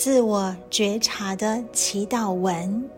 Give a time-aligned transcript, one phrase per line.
[0.00, 2.88] 自我觉察的祈祷文。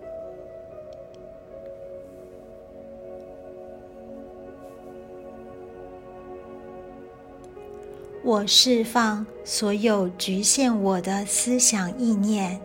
[8.22, 12.60] 我释放所有局限我的思想意念。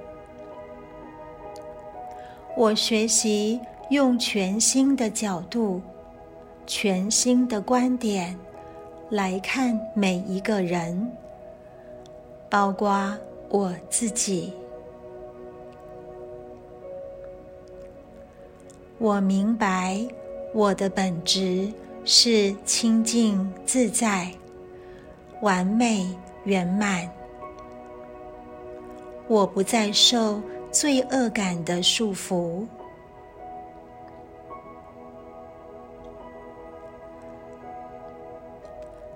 [2.55, 5.81] 我学习用全新的角度、
[6.67, 8.37] 全新的观点
[9.09, 11.11] 来看每一个人，
[12.47, 13.17] 包括
[13.49, 14.53] 我自己。
[18.97, 20.05] 我明白
[20.53, 21.71] 我的本质
[22.03, 24.31] 是清净自在。
[25.41, 26.09] 完美
[26.45, 27.07] 圆满，
[29.27, 30.41] 我不再受
[30.71, 32.65] 罪恶感的束缚。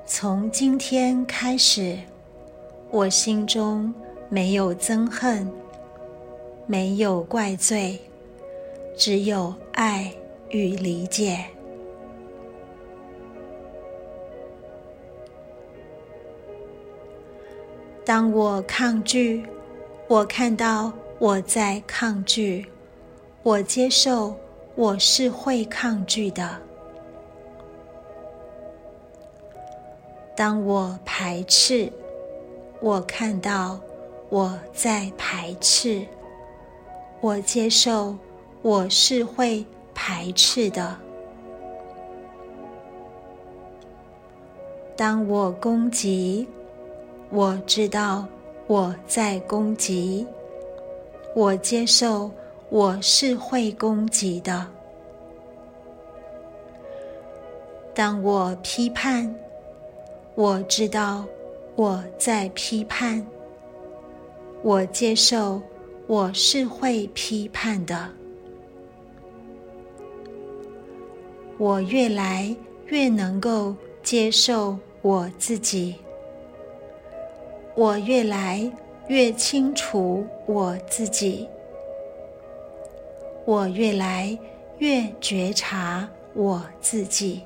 [0.05, 1.97] 从今天开始，
[2.91, 3.91] 我心中
[4.33, 5.51] 没有憎恨，
[6.65, 7.99] 没有怪罪，
[8.95, 10.09] 只有爱
[10.51, 11.45] 与理解。
[18.05, 19.45] 当我抗拒，
[20.07, 22.65] 我看到我在抗拒，
[23.43, 24.33] 我接受
[24.75, 26.57] 我是会抗拒的。
[30.37, 31.91] 当我排斥，
[32.79, 33.77] 我看到
[34.31, 36.03] 我在排斥，
[37.19, 38.15] 我接受
[38.63, 40.97] 我是会排斥的。
[44.97, 46.47] 当我攻击。
[47.33, 48.25] 我知道
[48.67, 50.27] 我在攻击，
[51.33, 52.29] 我接受
[52.67, 54.67] 我是会攻击的。
[57.95, 59.33] 当我批判，
[60.35, 61.23] 我知道
[61.77, 63.25] 我在批判，
[64.63, 65.61] 我接受
[66.07, 68.09] 我是会批判的。
[71.57, 72.55] 我越来
[72.87, 75.95] 越能够接受我自己。
[77.75, 78.71] 我越来
[79.07, 81.47] 越清楚我自己，
[83.45, 84.37] 我越来
[84.79, 87.41] 越觉察我自己。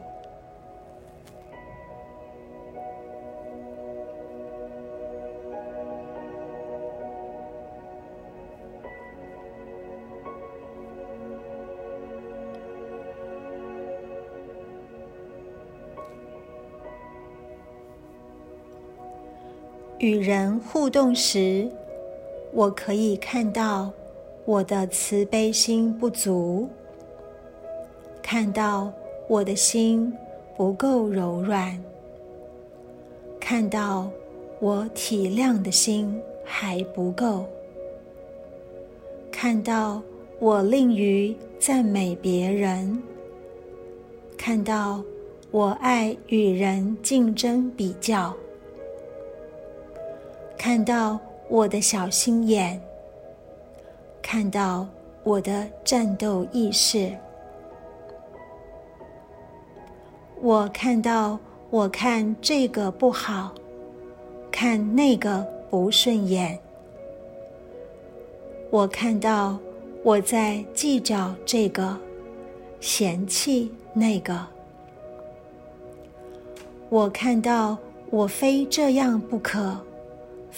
[20.06, 21.68] 与人互动时，
[22.54, 23.92] 我可以看到
[24.46, 26.70] 我的慈悲心不足，
[28.22, 28.94] 看到
[29.28, 30.14] 我的心
[30.56, 31.84] 不够柔软，
[33.40, 34.08] 看到
[34.60, 37.44] 我体谅的心还不够，
[39.32, 40.00] 看到
[40.38, 43.02] 我吝于赞美别人，
[44.38, 45.02] 看到
[45.50, 48.32] 我爱与人竞争比较。
[50.66, 52.82] 看到我的小心眼，
[54.20, 54.88] 看到
[55.24, 57.16] 我的战斗意识，
[60.42, 61.38] 我看到
[61.70, 63.54] 我看这个不好，
[64.52, 66.58] 看那个不顺眼，
[68.72, 69.60] 我看到
[70.02, 71.96] 我在计较这个，
[72.80, 74.44] 嫌弃那个，
[76.90, 77.78] 我看到
[78.10, 79.80] 我非这样不可。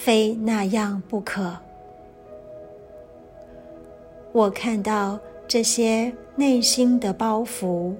[0.00, 1.52] 非那样不可。
[4.30, 5.18] 我看到
[5.48, 7.92] 这些内心的包袱，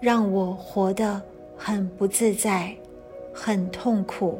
[0.00, 1.20] 让我活得
[1.54, 2.74] 很不自在，
[3.30, 4.38] 很痛苦。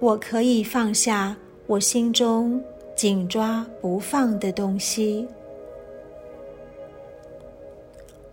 [0.00, 1.36] 我可以放下
[1.68, 2.60] 我心中
[2.96, 5.28] 紧抓不放的东西。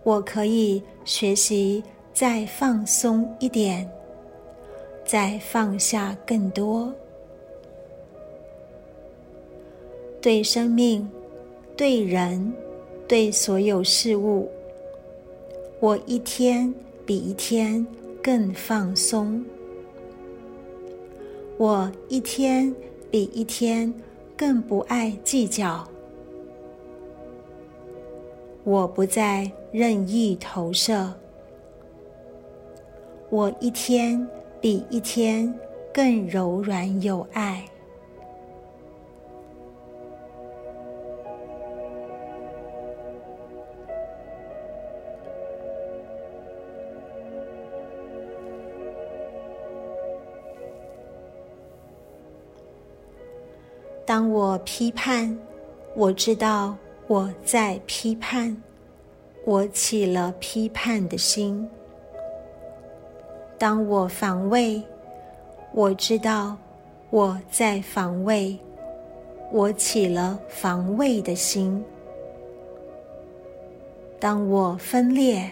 [0.02, 1.82] 我可以学习
[2.14, 3.88] 再放松一点，
[5.04, 6.92] 再放下更多。
[10.20, 11.08] 对生命、
[11.76, 12.52] 对人、
[13.06, 14.50] 对所有事物，
[15.80, 16.74] 我一天
[17.06, 17.86] 比一天
[18.22, 19.44] 更放松。
[21.56, 22.74] 我一天
[23.10, 23.92] 比一天
[24.36, 25.86] 更不爱计较。
[28.64, 31.12] 我不再任意投射。
[33.30, 34.26] 我一天
[34.60, 35.52] 比一天
[35.92, 37.64] 更柔软有爱。
[54.06, 55.38] 当我批判
[55.94, 56.74] 我知道
[57.08, 58.67] 我在批判。
[59.50, 61.66] 我起了批判的心。
[63.56, 64.82] 当我防卫，
[65.72, 66.54] 我知道
[67.08, 68.58] 我在防卫，
[69.50, 71.82] 我起了防卫的心。
[74.20, 75.50] 当我分裂，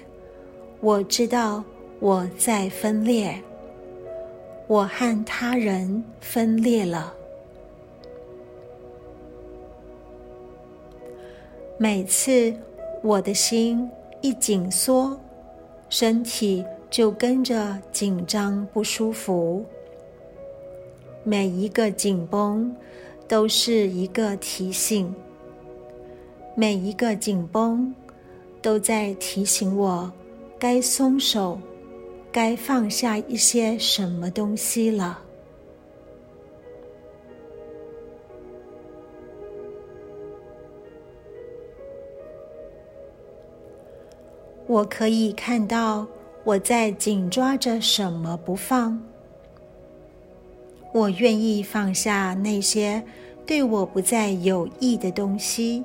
[0.81, 1.65] 我知道
[1.99, 3.43] 我在分裂，
[4.67, 7.15] 我和他人分裂了。
[11.79, 12.55] 每次
[13.07, 13.89] 我的心
[14.21, 15.17] 一紧缩，
[15.89, 19.65] 身体就跟着紧张不舒服。
[21.23, 22.75] 每一个紧绷
[23.29, 25.15] 都是一个提醒，
[26.57, 27.95] 每一个紧绷。
[28.63, 30.11] 都在提醒我，
[30.59, 31.57] 该松手，
[32.33, 35.21] 该放下一些什么东西了。
[44.77, 46.07] 我可以看到
[46.45, 49.01] 我在紧抓着什么不放。
[50.93, 53.03] 我愿意放下那些
[53.47, 55.83] 对我不再有益的东西。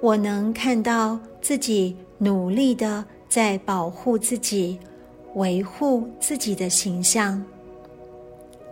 [0.00, 4.78] 我能看到自己努力的在保护自己、
[5.36, 7.42] 维护自己的形象。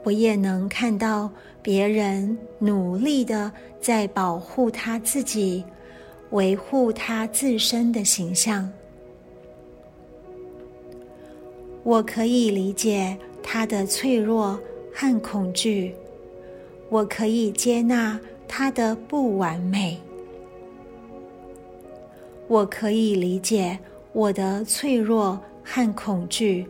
[0.03, 1.31] 我也能看到
[1.65, 3.51] 别人努力的
[3.81, 5.65] 在保护他自己、
[6.29, 8.71] 维护他自身的形象。
[11.83, 14.61] 我可以理解他的脆弱
[14.93, 15.95] 和恐惧，
[16.91, 19.99] 我可以接纳他的不完美。
[22.47, 23.79] 我可以理解
[24.13, 26.67] 我的脆弱和恐惧，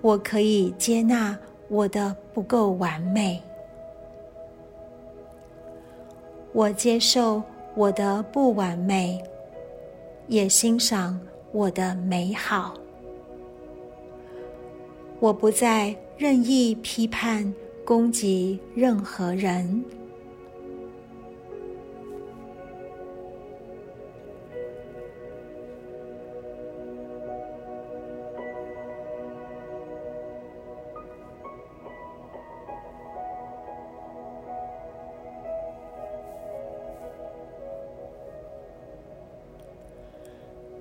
[0.00, 1.38] 我可以接纳
[1.68, 3.40] 我的不够完美，
[6.52, 7.42] 我接受
[7.74, 9.22] 我的不完美，
[10.26, 11.18] 也欣赏
[11.52, 12.74] 我的美好。
[15.20, 17.54] 我不再任意批判、
[17.84, 19.84] 攻击任何人。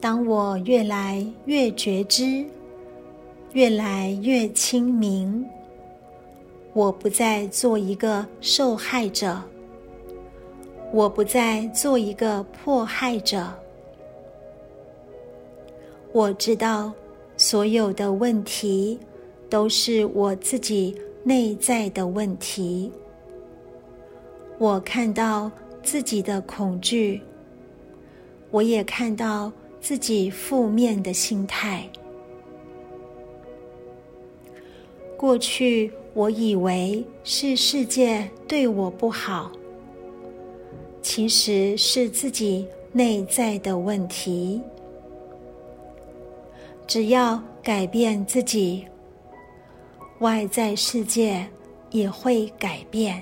[0.02, 2.46] 当我越来越觉知，
[3.52, 5.46] 越来越清明，
[6.72, 9.38] 我不再做一个受害者，
[10.94, 13.54] 我不再做一个迫害者。
[16.14, 16.94] 我知道
[17.36, 18.98] 所有的问题
[19.50, 22.90] 都是我自己内在的问题。
[24.58, 25.52] 我看到
[25.84, 27.22] 自己的恐惧，
[28.50, 29.52] 我也看到。
[29.82, 31.88] 自己负面的心态。
[35.18, 39.52] 过去我以为是世界对我不好，
[41.02, 44.62] 其实是自己内在的问题。
[46.88, 48.86] 只要改变自己，
[50.20, 51.46] 外在世界
[51.92, 53.22] 也会改变。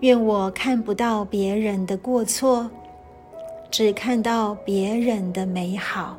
[0.00, 2.70] 愿我看不到别人的过错，
[3.70, 6.16] 只看到别人的美好。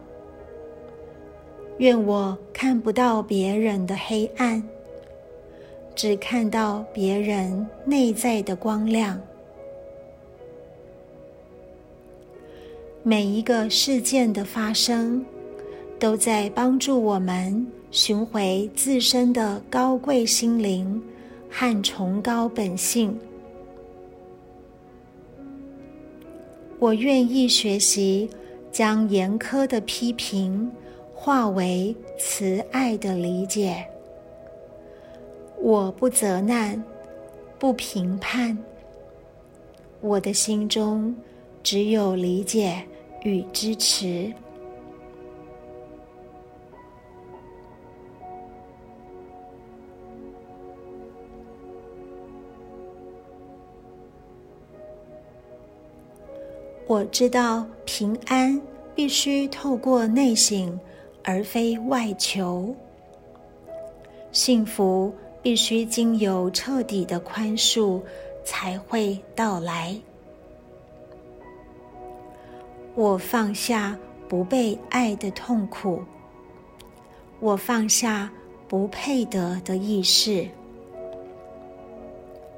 [1.80, 4.62] 愿我看不到别人的黑暗，
[5.96, 9.20] 只看到别人内在的光亮。
[13.02, 15.26] 每一个事件的发生，
[15.98, 21.02] 都在帮助我们寻回自身的高贵心灵
[21.50, 23.20] 和崇高本性。
[26.82, 28.28] 我愿意学习，
[28.72, 30.68] 将严苛的批评
[31.14, 33.86] 化为慈爱的理解。
[35.60, 36.84] 我不责难，
[37.60, 38.58] 不评判，
[40.00, 41.16] 我的心中
[41.62, 42.82] 只有理解
[43.22, 44.34] 与支持。
[56.92, 58.62] 我知道平安
[58.94, 60.78] 必须透过内省，
[61.24, 62.76] 而非外求。
[64.34, 68.02] 幸福必须经由彻底的宽恕
[68.44, 69.96] 才会到来。
[72.94, 76.04] 我放下不被爱的痛苦，
[77.40, 78.30] 我放下
[78.68, 80.46] 不配得的意识，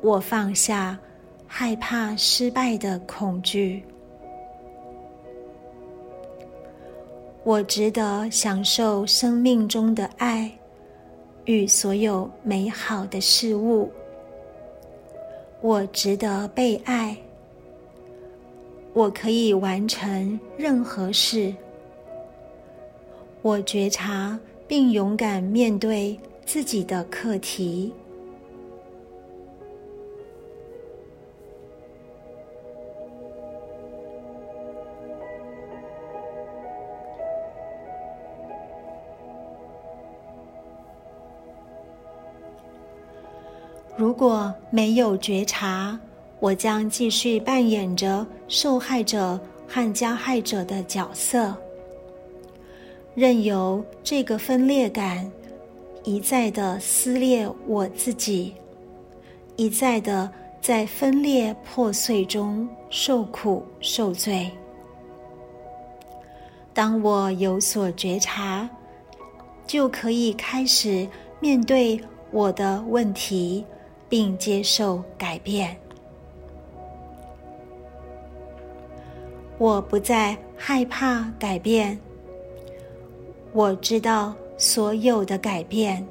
[0.01, 0.97] 我放下
[1.45, 3.83] 害怕失败的恐惧。
[7.45, 10.49] 我值得享受生命中的爱
[11.43, 13.91] 与所有美好的事物。
[15.59, 17.15] 我值得被爱。
[18.93, 21.53] 我可以完成任何事。
[23.41, 27.91] 我觉察并勇敢面对自己的课题。
[44.23, 45.99] 果没有觉察，
[46.39, 49.37] 我将继续扮演着受害者
[49.67, 51.53] 和加害者的角色，
[53.13, 55.29] 任由这个分裂感
[56.05, 58.53] 一再的撕裂我自己，
[59.57, 64.49] 一再的在分裂破碎中受苦受罪。
[66.73, 68.69] 当我有所觉察，
[69.67, 71.05] 就可以开始
[71.41, 71.99] 面对
[72.31, 73.65] 我的问题。
[74.13, 75.75] 并接受改变。
[79.57, 81.99] 我不再害怕改变。
[83.53, 86.05] 我知道所有的改变，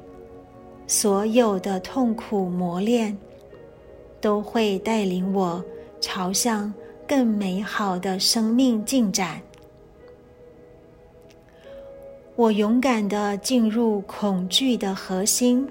[0.85, 3.17] 所有的痛苦磨练，
[4.19, 5.63] 都会带领我
[6.01, 6.73] 朝向
[7.07, 9.41] 更美好的生命进展。
[12.35, 15.65] 我勇敢的进入恐惧的核心。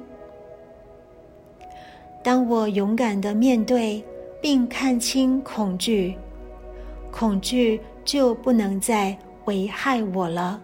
[2.23, 4.03] 当我勇敢的面对
[4.41, 6.17] 并看清恐惧，
[7.11, 10.61] 恐惧就不能再危害我了。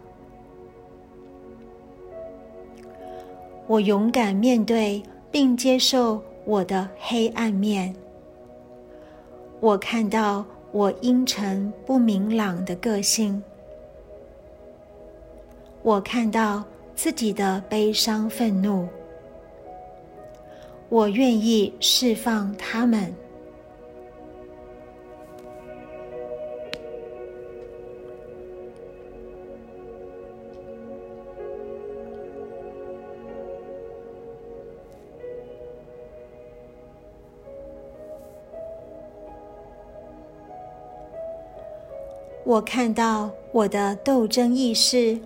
[3.66, 7.94] 我勇敢面对并接受我的黑暗面。
[9.60, 13.42] 我看到我阴沉不明朗的个性。
[15.82, 18.88] 我看到自己的悲伤愤怒。
[20.88, 23.14] 我愿意释放他们。
[42.44, 45.18] 我看到我的斗争意识。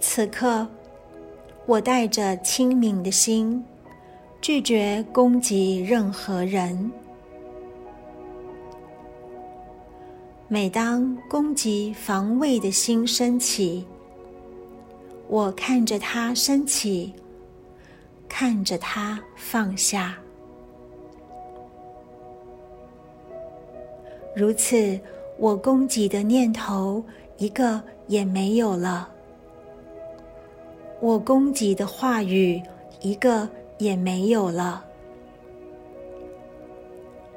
[0.00, 0.66] 此刻，
[1.66, 3.64] 我带着清明的心。
[4.44, 6.92] 拒绝攻击任何人。
[10.48, 13.86] 每当攻击防卫的心升起，
[15.28, 17.10] 我看着它升起，
[18.28, 20.14] 看着它放下。
[24.36, 25.00] 如此，
[25.38, 27.02] 我攻击的念头
[27.38, 29.08] 一个也没有了。
[31.00, 32.62] 我攻击的话语
[33.00, 33.48] 一个。
[33.78, 34.84] 也没有了，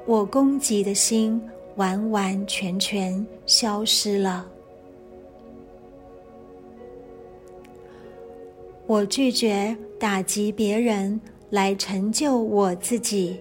[0.06, 1.40] 我攻击的心
[1.76, 4.46] 完完全全消失了。
[8.86, 13.38] 我拒绝打击别人来成就我自己。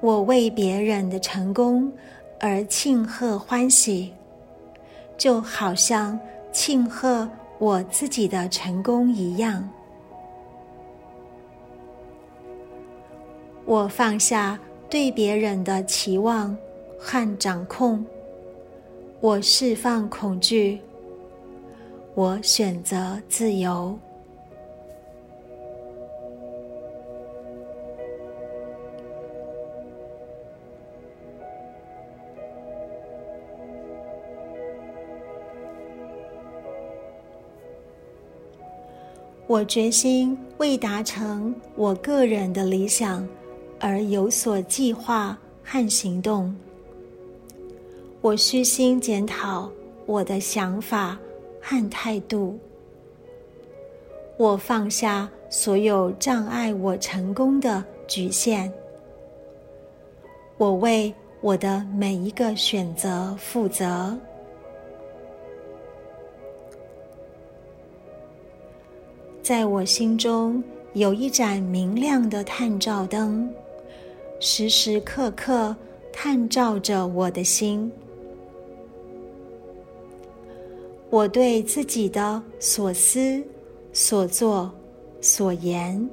[0.00, 1.90] 我为别人的成功
[2.40, 4.12] 而庆贺欢喜，
[5.16, 6.18] 就好像
[6.52, 9.68] 庆贺我自己的成功一样。
[13.66, 14.56] 我放下
[14.88, 16.56] 对别人的期望
[16.96, 18.06] 和掌控，
[19.20, 20.78] 我释放恐惧，
[22.14, 23.98] 我选择自由。
[39.48, 43.26] 我决心为达成我个人的理想。
[43.78, 46.54] 而有所计划和行动，
[48.20, 49.70] 我虚心检讨
[50.06, 51.18] 我的想法
[51.60, 52.58] 和态度。
[54.38, 58.72] 我放下所有障碍我成功的局限。
[60.58, 64.16] 我为我的每一个选择负责。
[69.42, 70.62] 在我心中
[70.94, 73.48] 有一盏明亮的探照灯，
[74.38, 75.74] 时时刻刻
[76.12, 77.90] 探照着我的心。
[81.08, 83.42] 我对自己的所思、
[83.92, 84.70] 所作、
[85.20, 86.08] 所言，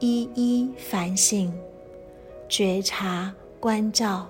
[0.00, 1.52] 一一反省、
[2.48, 4.28] 觉察、关照。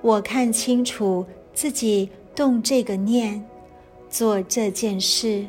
[0.00, 3.44] 我看清楚自己动这个念、
[4.08, 5.44] 做这件事、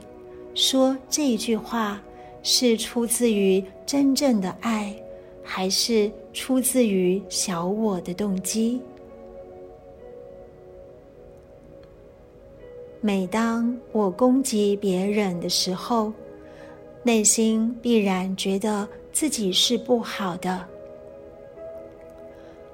[0.56, 2.01] 说这句话，
[2.44, 4.96] 是出自于真正的爱，
[5.44, 8.82] 还是出自于小我的动机？
[13.00, 16.12] 每当我攻击别人的时候，
[17.03, 20.65] 内心必然觉得自己是不好的。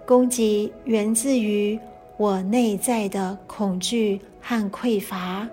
[0.05, 1.79] 攻击源自于
[2.17, 5.47] 我内在的恐惧和匮乏。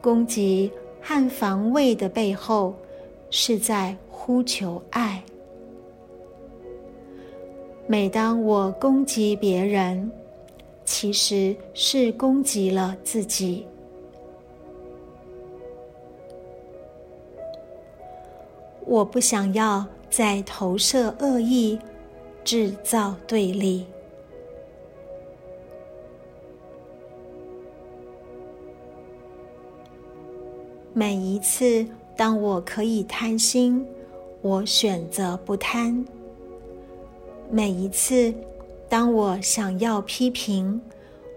[0.00, 0.70] 攻击
[1.02, 2.74] 和防卫的背后，
[3.30, 5.22] 是在呼求爱。
[7.86, 10.10] 每当我攻击别人，
[10.84, 13.66] 其实是攻击了自己。
[18.86, 21.78] 我不想要再投射恶意，
[22.44, 23.84] 制造对立。
[30.94, 33.86] 每一次当我可以贪心，
[34.42, 36.04] 我选择不贪。
[37.50, 38.32] 每一次。
[38.88, 40.78] 当我想要批评，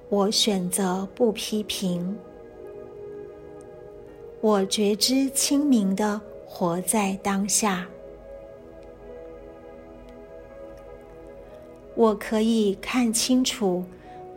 [0.10, 2.18] 我选择不批评。
[4.41, 7.88] 我觉知清明的活在当下。
[11.96, 13.86] 我可以看清楚，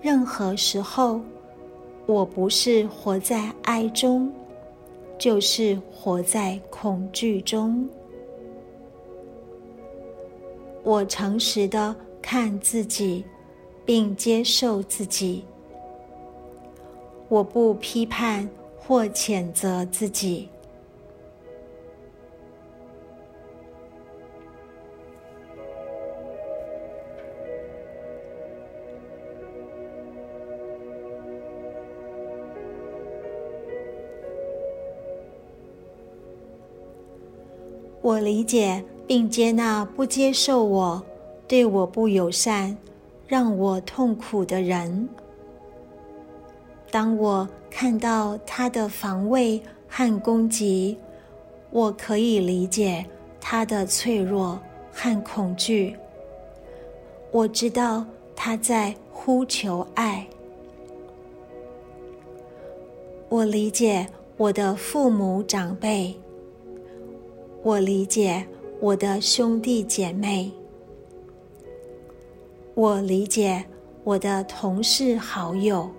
[0.01, 1.21] 任何时候，
[2.07, 4.33] 我不是活在爱中，
[5.19, 7.89] 就是活在恐惧中。
[10.83, 11.95] 我诚实的。
[12.21, 13.25] 看自己，
[13.87, 15.43] 并接受自己。
[17.29, 20.47] 我不批判或谴责自己。
[38.09, 41.03] 我理解并接纳不接受我。
[41.47, 42.75] 对我不友善、
[43.27, 45.07] 让我痛苦的人，
[46.91, 50.97] 当我看到他的防卫和攻击，
[51.71, 53.05] 我可以理解
[53.39, 54.59] 他的脆弱
[54.91, 55.95] 和恐惧。
[57.31, 60.27] 我知道他在呼求爱。
[63.29, 64.07] 我理解
[64.39, 66.15] 我的父母长辈，
[67.63, 68.47] 我理解
[68.81, 70.51] 我的兄弟姐妹。
[72.75, 73.65] 我理解
[74.05, 75.91] 我的同事好友，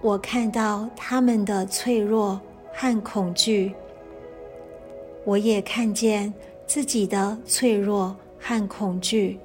[0.00, 2.40] 我看到他们的脆弱
[2.72, 3.74] 和恐惧，
[5.24, 6.32] 我也看见
[6.64, 9.40] 自己的脆弱和恐惧。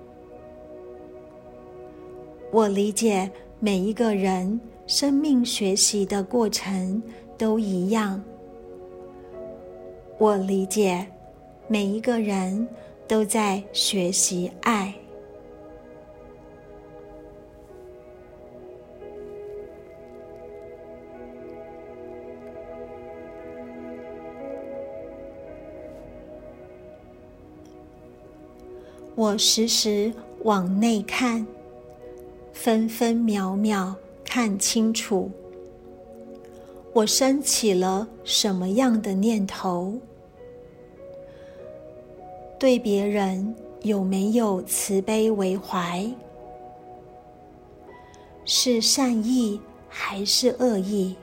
[2.52, 3.30] 我理解
[3.60, 7.02] 每一个人生命学习的过程
[7.42, 8.24] 都一样。
[10.20, 11.08] 我理解
[11.68, 12.68] 每一个人。
[13.12, 14.96] 都在学习爱。
[29.14, 30.14] 我时时
[30.46, 31.46] 往内看，
[32.54, 35.30] 分分秒秒看清楚，
[36.94, 39.94] 我升起了什么样的念头。
[42.60, 46.06] 对别人有没有慈悲为怀？
[48.44, 51.16] 是善意还是恶意？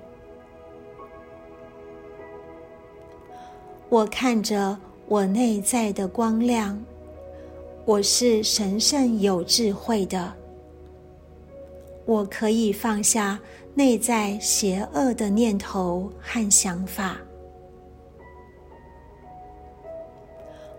[3.90, 6.82] 我看着我内在的光亮，
[7.84, 10.32] 我是神圣有智慧的，
[12.06, 13.38] 我可以放下
[13.78, 17.16] 内在邪恶的念头和想法。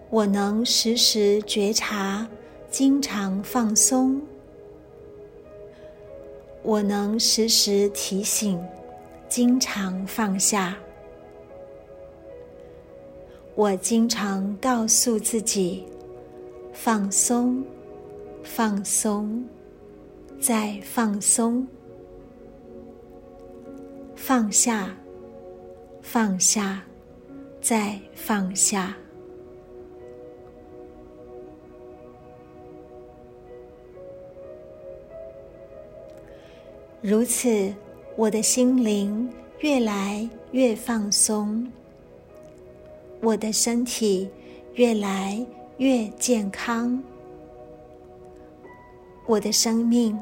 [0.10, 2.28] 我能时时觉察，
[2.70, 4.20] 经常放松；
[6.62, 8.62] 我能时时提醒，
[9.30, 10.76] 经常放下。
[13.56, 15.86] 我经常告诉自己：
[16.74, 17.64] 放松，
[18.44, 19.42] 放松，
[20.38, 21.66] 再放松，
[24.30, 24.96] 放下，
[26.04, 26.84] 放下，
[27.60, 28.96] 再放下。
[37.02, 37.74] 如此，
[38.16, 39.28] 我的心灵
[39.62, 41.68] 越来越放松，
[43.22, 44.30] 我的身体
[44.76, 45.44] 越来
[45.80, 47.02] 越健康，
[49.26, 50.16] 我的生命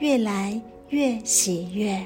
[0.00, 2.04] 越来越喜悦。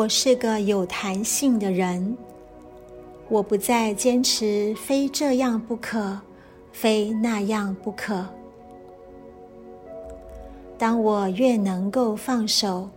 [0.00, 2.16] 我是个有弹性的人，
[3.28, 6.18] 我不再坚持非这样不可，
[6.72, 8.24] 非那样不可。
[10.78, 12.88] 当我越能够放手，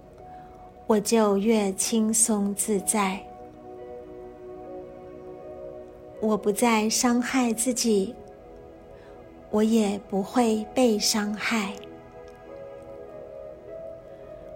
[0.88, 3.22] 我就越轻松自在。
[6.22, 8.16] 我不再伤害自己，
[9.52, 11.74] 我也不会被伤害。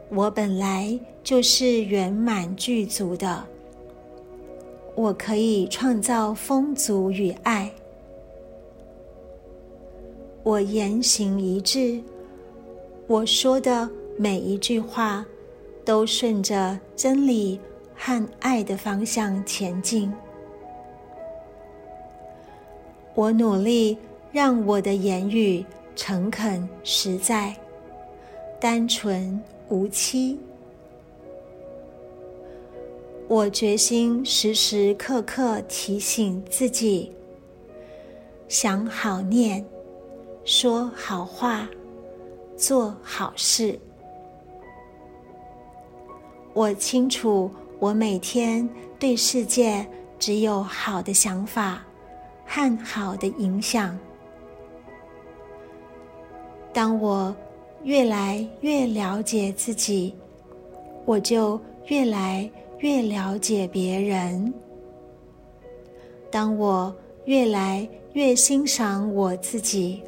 [0.10, 3.44] 我本来就是圆满具足的，
[4.96, 7.70] 我可以创造丰足与爱。
[10.44, 12.02] 我言行一致，
[13.06, 15.26] 我说的每一句话
[15.84, 17.60] 都顺着真理
[17.94, 20.12] 和爱的方向前进。
[23.14, 23.98] 我努力
[24.32, 25.66] 让我的言语
[25.98, 27.54] 诚恳实在、
[28.58, 29.38] 单纯。
[29.70, 30.40] 无期。
[33.28, 37.12] 我决心时时刻刻提醒自己：
[38.48, 39.66] 想好念，
[40.46, 41.68] 说好话，
[42.56, 43.78] 做好事。
[46.54, 49.86] 我清楚，我每天对世界
[50.18, 51.84] 只有好的想法
[52.46, 54.00] 和好的影响。
[56.72, 57.36] 当我。
[57.84, 60.14] 越来越了解自己，
[61.06, 64.54] 我就越来越了解别人。
[66.30, 66.94] 当我
[67.26, 70.02] 越来越欣赏我自己，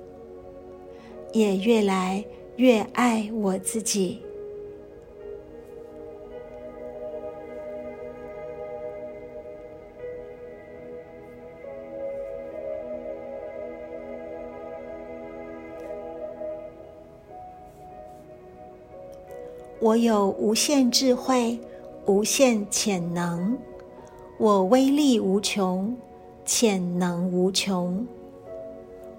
[1.31, 2.23] 也越来
[2.57, 4.21] 越爱我自己。
[19.81, 21.57] 我有无限智慧，
[22.05, 23.57] 无限潜能，
[24.37, 25.95] 我威力无穷，
[26.43, 28.05] 潜能无穷。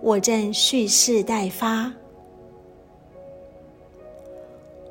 [0.02, 1.90] 我正蓄势待发。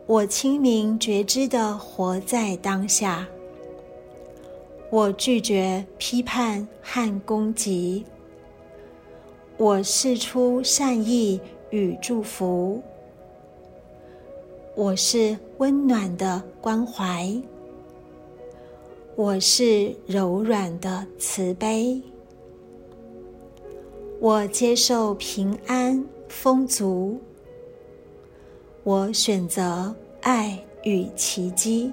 [0.07, 3.27] 我清明觉知的活在当下。
[4.89, 8.03] 我拒绝批判和攻击。
[9.55, 12.81] 我释出善意与祝福。
[14.73, 17.29] 我是温暖的关怀，
[19.17, 22.01] 我是柔软的慈悲，
[24.21, 27.19] 我接受平安丰足，
[28.83, 31.91] 我选择爱与奇迹。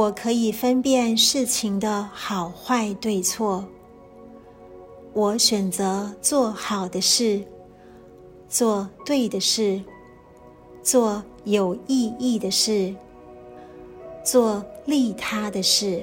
[0.00, 3.62] 我可以分辨事情的好坏对错。
[5.12, 7.44] 我选择做好的事，
[8.48, 9.78] 做对的事，
[10.82, 12.94] 做有意义的事，
[14.24, 16.02] 做利他的事。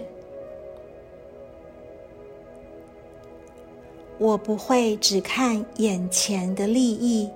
[4.19, 7.27] 我不会只看眼前的利益，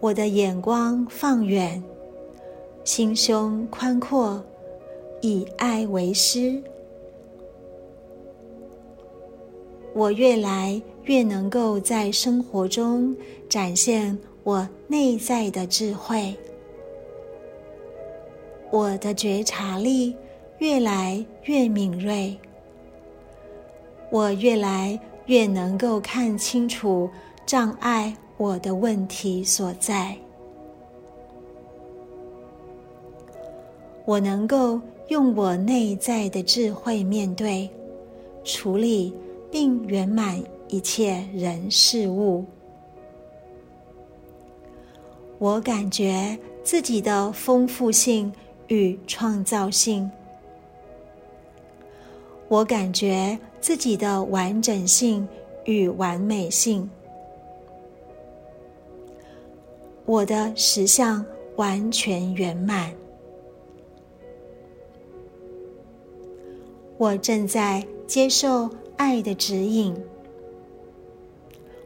[0.00, 1.80] 我的眼光放远，
[2.82, 4.42] 心胸宽阔。
[5.20, 6.62] 以爱为师，
[9.92, 13.16] 我越来越能够在生活中
[13.48, 16.36] 展现我内在的智慧，
[18.70, 20.14] 我的觉察力
[20.58, 22.38] 越来越敏锐，
[24.12, 27.10] 我越来越能够看清楚
[27.44, 30.16] 障碍我的问题所在，
[34.04, 34.80] 我能够。
[35.08, 37.68] 用我内在的智慧面对、
[38.44, 39.14] 处理
[39.50, 42.44] 并圆满一切人事物。
[45.38, 48.30] 我感觉自己的丰富性
[48.66, 50.10] 与创造性，
[52.48, 55.26] 我感觉自己的完整性
[55.64, 56.90] 与完美性，
[60.04, 61.24] 我的实相
[61.56, 62.92] 完全圆满。
[66.98, 69.96] 我正在接受爱的指引，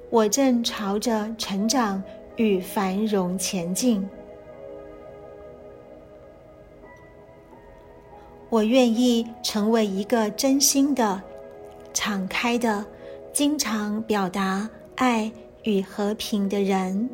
[0.09, 2.03] 我正朝着成长
[2.37, 4.03] 与繁荣前进。
[8.48, 11.22] 我愿意成为一个真心的、
[11.92, 12.83] 敞开的、
[13.35, 15.31] 经常表达爱
[15.64, 17.07] 与和平的人。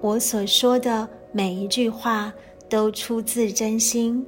[0.00, 2.32] 我所说的每一句话
[2.68, 4.24] 都出自真心。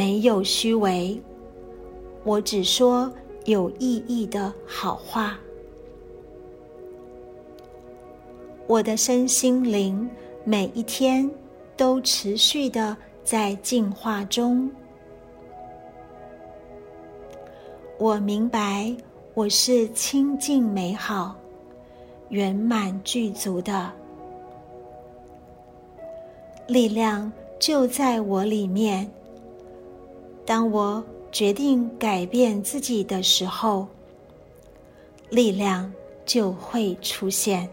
[0.00, 1.20] 没有虚伪，
[2.24, 3.12] 我只说
[3.44, 5.38] 有意义的好话。
[8.66, 10.08] 我的身心灵
[10.42, 11.30] 每一天
[11.76, 14.70] 都持续的在进化中。
[17.98, 18.96] 我明白
[19.34, 21.36] 我是清净美好、
[22.30, 23.92] 圆满具足的
[26.66, 29.06] 力量，就在我里面。
[30.44, 33.86] 当我决定改变自己的时候，
[35.28, 35.92] 力量
[36.26, 37.68] 就会出现。